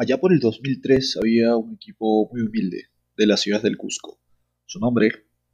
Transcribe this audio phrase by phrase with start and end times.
[0.00, 2.84] Allá por el 2003 había un equipo muy humilde
[3.16, 4.20] de la ciudad del Cusco.
[4.64, 5.10] Su nombre,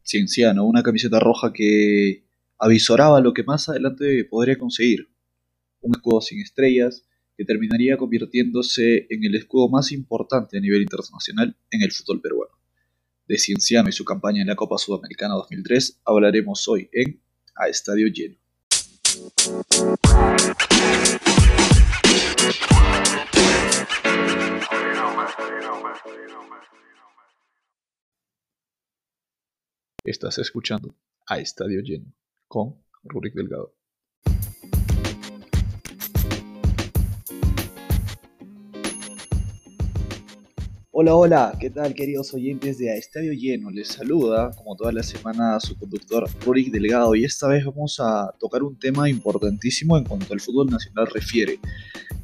[0.06, 2.26] Cienciano, una camiseta roja que
[2.58, 5.08] avisoraba lo que más adelante podría conseguir.
[5.80, 7.06] Un escudo sin estrellas
[7.38, 12.52] que terminaría convirtiéndose en el escudo más importante a nivel internacional en el fútbol peruano.
[13.26, 17.18] De Cienciano y su campaña en la Copa Sudamericana 2003 hablaremos hoy en
[17.54, 18.36] A Estadio Lleno.
[30.04, 30.94] Estás escuchando
[31.26, 32.12] a Estadio Lleno
[32.46, 33.74] con Rurik Delgado.
[40.90, 43.70] Hola, hola, ¿qué tal queridos oyentes de A Estadio Lleno?
[43.70, 48.32] Les saluda, como toda la semana, su conductor Rurik Delgado y esta vez vamos a
[48.38, 51.58] tocar un tema importantísimo en cuanto al fútbol nacional refiere,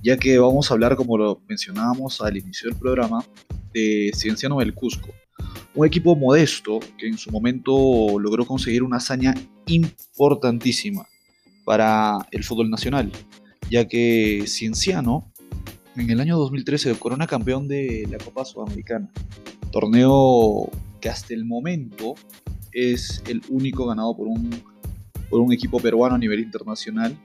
[0.03, 3.25] ya que vamos a hablar, como lo mencionábamos al inicio del programa,
[3.73, 5.11] de Cienciano del Cusco,
[5.75, 9.35] un equipo modesto que en su momento logró conseguir una hazaña
[9.67, 11.07] importantísima
[11.65, 13.11] para el fútbol nacional,
[13.71, 15.31] ya que Cienciano
[15.97, 19.11] en el año 2013 corona campeón de la Copa Sudamericana,
[19.71, 22.15] torneo que hasta el momento
[22.73, 24.51] es el único ganado por un,
[25.29, 27.17] por un equipo peruano a nivel internacional.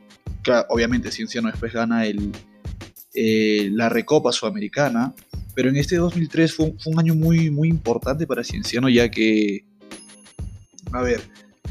[0.70, 2.32] obviamente Cienciano después gana el,
[3.16, 5.14] eh, la Recopa Sudamericana,
[5.54, 9.66] pero en este 2003 fue, un año muy, muy importante para Cienciano, ya que,
[10.92, 11.22] a ver,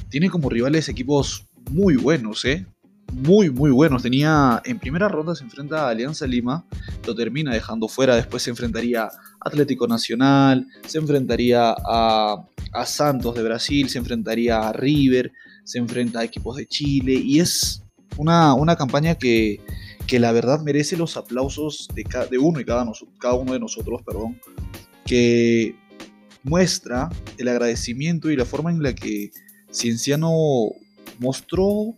[0.09, 2.67] tiene como rivales equipos muy buenos, ¿eh?
[3.13, 4.03] Muy, muy buenos.
[4.03, 6.65] Tenía, en primera ronda se enfrenta a Alianza Lima,
[7.07, 13.35] lo termina dejando fuera, después se enfrentaría a Atlético Nacional, se enfrentaría a, a Santos
[13.35, 15.31] de Brasil, se enfrentaría a River,
[15.63, 17.83] se enfrenta a equipos de Chile, y es
[18.17, 19.61] una, una campaña que
[20.07, 24.03] que la verdad merece los aplausos de, de uno y cada, cada uno de nosotros,
[24.03, 24.39] perdón,
[25.05, 25.77] que
[26.43, 29.31] muestra el agradecimiento y la forma en la que
[29.73, 30.31] Cienciano
[31.19, 31.95] mostró,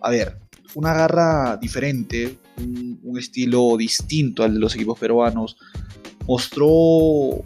[0.00, 0.38] a ver,
[0.74, 5.56] una garra diferente, un, estilo distinto al de los equipos peruanos,
[6.26, 7.44] mostró,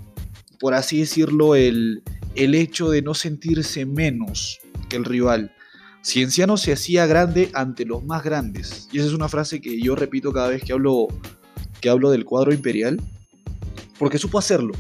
[0.58, 2.02] por así decirlo, el,
[2.34, 5.52] el hecho de no sentirse menos que el rival,
[6.02, 8.88] Cienciano se hacía grande ante los más grandes.
[8.92, 11.08] Y esa es una frase que yo repito cada vez que hablo,
[11.80, 13.00] que hablo del cuadro imperial,
[13.98, 14.74] porque supo hacerlo.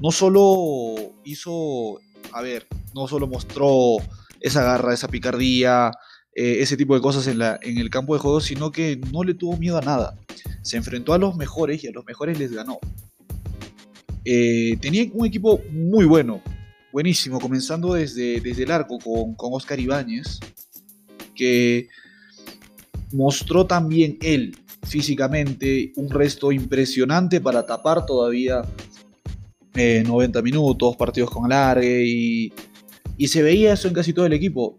[0.00, 1.98] No solo hizo,
[2.32, 3.96] a ver, no solo mostró
[4.40, 5.92] esa garra, esa picardía,
[6.34, 9.24] eh, ese tipo de cosas en, la, en el campo de juego, sino que no
[9.24, 10.18] le tuvo miedo a nada.
[10.62, 12.78] Se enfrentó a los mejores y a los mejores les ganó.
[14.24, 16.42] Eh, tenía un equipo muy bueno,
[16.96, 20.40] buenísimo, comenzando desde, desde el arco con, con Oscar Ibáñez,
[21.34, 21.88] que
[23.12, 28.62] mostró también él físicamente un resto impresionante para tapar todavía
[29.74, 32.52] 90 eh, minutos, partidos con alargue y,
[33.18, 34.78] y se veía eso en casi todo el equipo.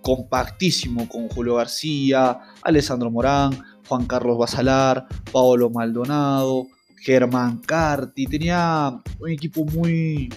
[0.00, 8.26] Compactísimo con Julio García, Alessandro Morán, Juan Carlos Basalar, Paolo Maldonado, Germán Carti.
[8.26, 10.28] Tenía un equipo muy,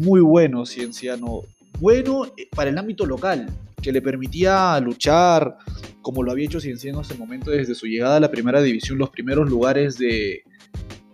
[0.00, 1.42] muy bueno, Cienciano.
[1.78, 3.50] Bueno eh, para el ámbito local,
[3.82, 5.58] que le permitía luchar,
[6.00, 8.96] como lo había hecho Cienciano hasta el momento desde su llegada a la primera división,
[8.98, 10.42] los primeros lugares de,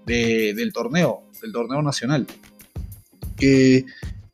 [0.07, 2.27] del torneo, del torneo nacional.
[3.37, 3.85] Que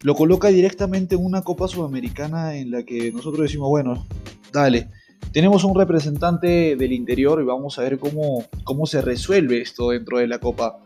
[0.03, 4.07] lo coloca directamente en una Copa Sudamericana en la que nosotros decimos, bueno,
[4.53, 4.89] dale,
[5.33, 10.19] tenemos un representante del interior y vamos a ver cómo, cómo se resuelve esto dentro
[10.19, 10.79] de la Copa.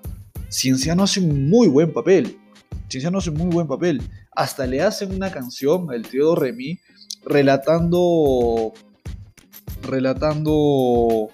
[0.48, 2.38] Cienciano hace un muy buen papel.
[2.88, 4.02] Cienciano hace un muy buen papel.
[4.32, 6.78] Hasta le hacen una canción al tío Remy
[7.24, 8.72] relatando,
[9.82, 11.28] relatando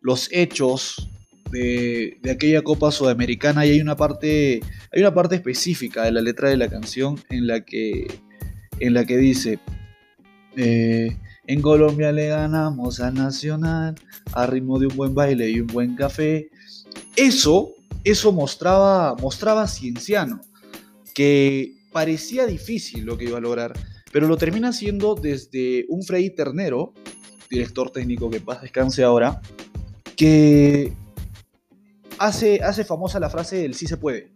[0.00, 1.08] los hechos
[1.50, 3.66] de, aquella Copa Sudamericana.
[3.66, 4.60] Y hay una parte
[4.92, 8.06] hay una parte específica de la letra de la canción en la que
[8.80, 9.58] en la que dice
[10.56, 13.94] eh, en Colombia le ganamos a Nacional
[14.32, 16.50] a ritmo de un buen baile y un buen café
[17.14, 20.40] eso eso mostraba mostraba Cienciano
[21.10, 23.72] que parecía difícil lo que iba a lograr
[24.12, 26.92] pero lo termina haciendo desde un Freddy Ternero,
[27.48, 29.40] director técnico que paz descanse ahora,
[30.16, 30.92] que
[32.18, 34.32] hace, hace famosa la frase del sí se puede.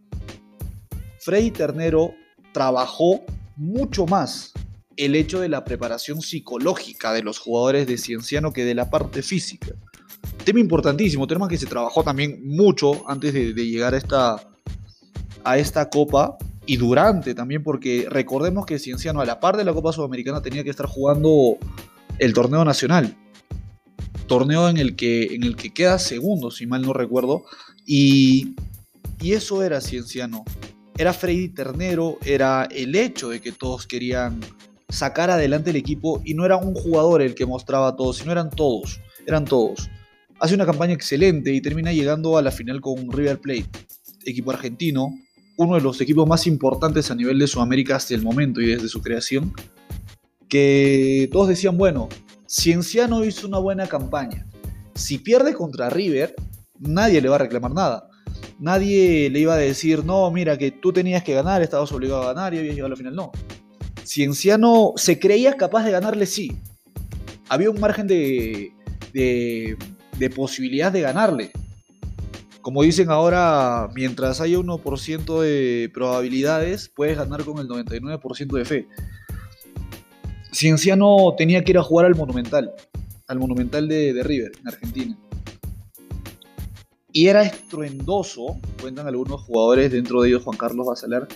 [1.21, 2.15] Freddy Ternero
[2.53, 3.23] trabajó
[3.57, 4.53] mucho más
[4.97, 9.23] el hecho de la preparación psicológica de los jugadores de Cienciano que de la parte
[9.23, 9.75] física.
[10.45, 14.37] Tema importantísimo, tema que se trabajó también mucho antes de, llegar a esta,
[15.43, 19.75] a esta copa y durante también, porque recordemos que Cienciano a la par de la
[19.75, 21.59] Copa Sudamericana tenía que estar jugando
[22.19, 23.17] el torneo nacional.
[24.27, 27.45] Torneo en el que, en el que queda segundo, si mal no recuerdo,
[27.87, 28.55] Y,
[29.21, 30.45] y eso era Cienciano.
[30.97, 34.41] Era Freddy Ternero, era el hecho de que todos querían
[34.89, 38.49] sacar adelante el equipo y no era un jugador el que mostraba todo, sino eran
[38.49, 39.91] todos, eran todos.
[40.41, 43.67] Hace una campaña excelente y termina llegando a la final con River Plate,
[44.25, 45.13] equipo argentino,
[45.57, 48.89] uno de los equipos más importantes a nivel de Sudamérica hasta el momento y desde
[48.89, 49.53] su creación,
[50.49, 52.09] que todos decían, bueno,
[52.49, 54.47] Cienciano hizo una buena campaña.
[54.95, 56.35] Si pierde contra River,
[56.79, 58.09] nadie le va a reclamar nada.
[58.61, 62.33] Nadie le iba a decir, no, mira, que tú tenías que ganar, estabas obligado a
[62.33, 63.17] ganar y habías llegado a la final.
[63.17, 63.33] No.
[64.05, 66.53] Cienciano se creía capaz de ganarle, sí.
[67.49, 68.73] Había un margen de,
[69.13, 69.77] de,
[70.19, 71.51] de posibilidad de ganarle.
[72.65, 78.89] Como dicen ahora, mientras haya 1% de probabilidades, puedes ganar con el 99% de fe.
[80.51, 82.73] Cienciano tenía que ir a jugar al Monumental,
[83.27, 85.19] al Monumental de, River, en Argentina.
[87.13, 91.29] Y era estruendoso, cuentan algunos jugadores, dentro de ellos Juan Carlos Basaler,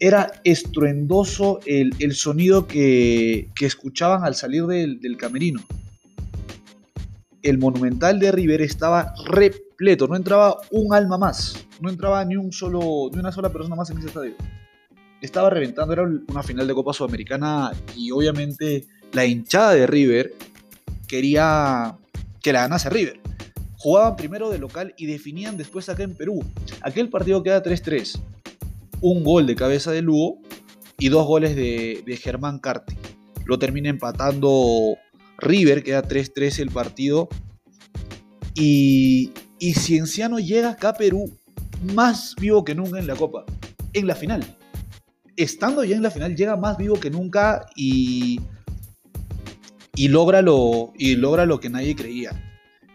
[0.00, 5.60] era estruendoso el, el sonido que, que, escuchaban al salir del, del, camerino.
[7.42, 9.12] El monumental de River estaba
[9.84, 13.90] no entraba un alma más, no entraba ni, un solo, ni una sola persona más
[13.90, 14.34] en ese estadio.
[15.20, 20.34] Estaba reventando, era una final de Copa Sudamericana y obviamente la hinchada de River
[21.06, 21.96] quería
[22.42, 23.20] que la ganase River
[23.76, 26.42] jugaban primero de local y definían después acá en Perú.
[26.82, 28.20] Aquel partido queda 3-3.
[29.00, 30.38] Un gol de cabeza de Lugo
[30.98, 32.96] y dos goles de, de Germán Carti.
[33.44, 34.96] Lo termina empatando
[35.38, 37.28] River, queda 3-3 el partido.
[38.54, 41.36] Y, y Cienciano llega acá a Perú
[41.94, 43.44] más vivo que nunca en la Copa,
[43.92, 44.44] en la final.
[45.36, 48.40] Estando ya en la final, llega más vivo que nunca y,
[49.94, 52.32] y, logra, lo, y logra lo que nadie creía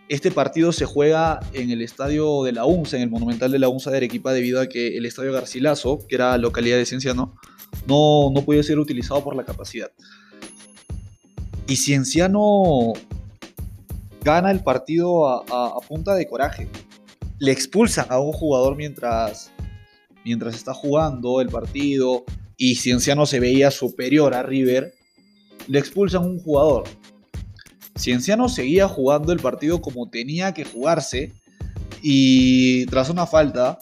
[0.10, 3.70] este partido se juega en el estadio de la UNSA, en el Monumental de la
[3.70, 7.36] UNSA de Arequipa, debido a que el estadio Garcilaso, que era localidad de Cienciano,
[7.86, 9.92] no, no podía ser utilizado por la capacidad.
[11.68, 12.94] Y Cienciano
[14.24, 16.68] gana el partido a, punta de coraje.
[17.40, 19.52] Le expulsan a un jugador mientras,
[20.26, 22.24] mientras está jugando el partido
[22.58, 24.94] y Cienciano se veía superior a River.
[25.68, 26.84] Le expulsan a un jugador
[28.00, 31.34] Cienciano seguía jugando el partido como tenía que jugarse
[32.02, 33.78] y tras una falta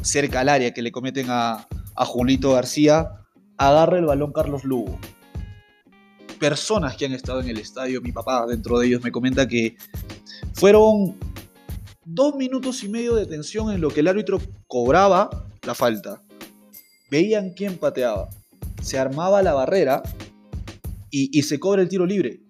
[0.00, 2.06] cerca al área que le cometen a, a
[2.40, 3.10] García,
[3.58, 4.98] agarra el balón Carlos Lugo.
[6.42, 9.76] Personas que han estado en el estadio, mi papá dentro de ellos me comenta que
[10.54, 11.14] fueron
[12.04, 15.30] dos minutos y medio de tensión en lo que el árbitro cobraba
[15.64, 16.20] la falta.
[17.08, 18.28] Veían quién pateaba.
[18.82, 20.02] Se armaba la barrera
[21.12, 22.40] y, se cobra el tiro libre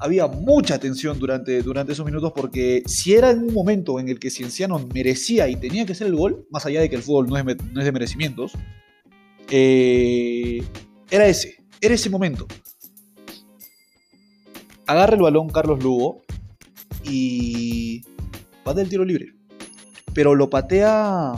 [0.00, 4.18] había mucha tensión durante, durante esos minutos porque si era en un momento en el
[4.18, 7.28] que Cienciano merecía y tenía que ser el gol, más allá de que el fútbol
[7.28, 8.52] no es, no es de merecimientos,
[9.48, 10.60] eh,
[11.08, 12.46] era ese, era ese momento.
[14.86, 16.22] Agarra el balón Carlos Lugo
[17.04, 18.02] y
[18.64, 19.34] patea el tiro libre.
[20.14, 21.32] Pero lo patea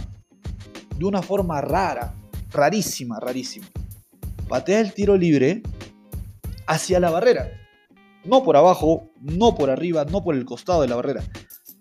[0.97, 2.15] de una forma rara,
[2.51, 3.67] rarísima, rarísima.
[4.49, 5.63] Patea el tiro libre
[6.67, 7.49] hacia la barrera
[8.29, 11.25] no por abajo, no por arriba, no por el costado de la barrera.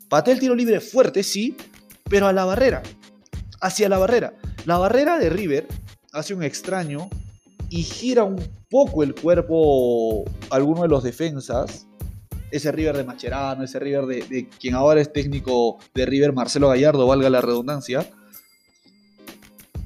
[0.10, 1.56] Patea el tiro libre fuerte, sí,
[2.10, 2.82] pero a la barrera.
[3.62, 4.34] Hacia la barrera.
[4.66, 5.68] La barrera de River
[6.14, 7.10] hace un extraño
[7.70, 11.88] y gira un poco el cuerpo alguno de los defensas.
[12.50, 17.06] Ese River de Macherano, ese River de, quien ahora es técnico de River, Marcelo Gallardo,
[17.06, 18.10] valga la redundancia.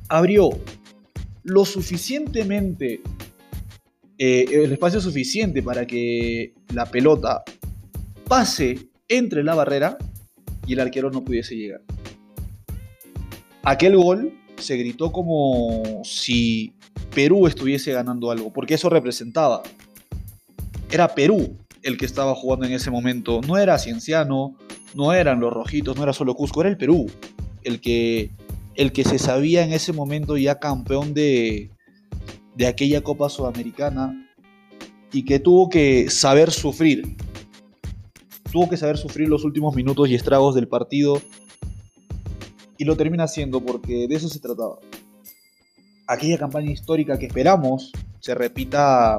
[0.09, 0.49] Abrió
[1.43, 3.01] lo suficientemente
[4.17, 7.43] eh, el espacio suficiente para que la pelota
[8.27, 9.97] pase entre la barrera
[10.67, 11.81] y el arquero no pudiese llegar.
[13.63, 16.75] Aquel gol se gritó como si
[17.13, 19.61] Perú estuviese ganando algo, porque eso representaba.
[20.89, 24.55] Era Perú el que estaba jugando en ese momento, no era Cienciano,
[24.93, 27.09] no eran los rojitos, no era solo Cusco, era el Perú
[27.63, 28.31] el que,
[28.75, 31.69] el que se sabía en ese momento ya campeón de,
[32.55, 34.29] de aquella Copa Sudamericana
[35.11, 37.15] y que tuvo que saber sufrir.
[38.51, 41.21] Tuvo que saber sufrir los últimos minutos y estragos del partido
[42.77, 44.79] y lo termina haciendo porque de eso se trataba.
[46.07, 49.17] Aquella campaña histórica que esperamos se repita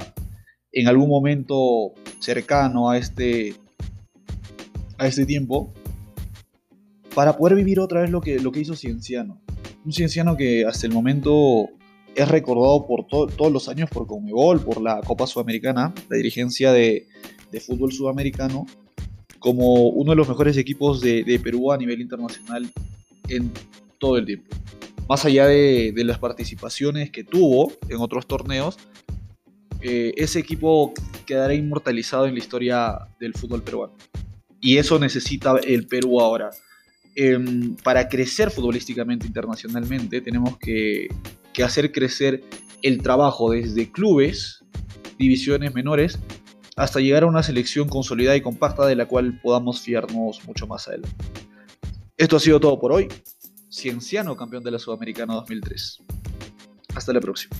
[0.73, 3.55] en algún momento cercano a este,
[4.99, 5.73] a este tiempo
[7.15, 9.41] para poder vivir otra vez lo que, lo que hizo Cienciano.
[9.85, 11.69] Un Cienciano que hasta el momento
[12.15, 17.07] es recordado por todos los años por Conmebol, por la Copa Sudamericana, la dirigencia de,
[17.51, 18.67] de, fútbol sudamericano,
[19.39, 22.71] como uno de los mejores equipos de, Perú a nivel internacional
[23.29, 23.51] en
[23.99, 24.55] todo el tiempo.
[25.09, 28.78] Más allá de, las participaciones que tuvo en otros torneos,
[29.80, 30.94] eh, ese equipo
[31.26, 33.94] quedará inmortalizado en la historia del fútbol peruano.
[34.61, 36.50] Y eso necesita el Perú ahora.
[37.14, 41.09] Em, para crecer futbolísticamente internacionalmente tenemos que,
[41.52, 42.42] que hacer crecer
[42.82, 44.64] el trabajo desde clubes,
[45.18, 46.18] divisiones menores,
[46.76, 50.88] hasta llegar a una selección consolidada y compacta de la cual podamos fiarnos mucho más
[50.88, 51.25] adelante.
[52.16, 53.09] Esto ha sido todo por hoy.
[53.73, 56.02] Cienciano campeón de la Sudamericana 2003.
[56.95, 57.57] Hasta la próxima.